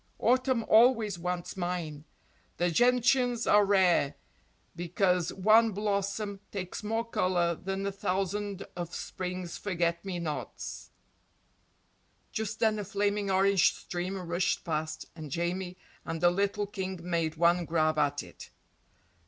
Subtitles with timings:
[0.17, 2.05] "Autumn always wants mine!
[2.57, 4.15] The gentians are rare
[4.75, 10.89] because one blossom takes more colour than a thousand of spring's forget me nots."
[12.31, 17.35] Just then a flaming orange stream rushed past, and Jamie and the little king made
[17.35, 18.49] one grab at it.